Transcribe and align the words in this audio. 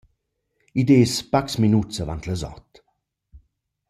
Id 0.83 0.93
es 0.95 1.13
pacs 1.35 1.57
minuts 1.65 2.03
avant 2.07 2.25
las 2.31 2.47
ot. 2.51 2.81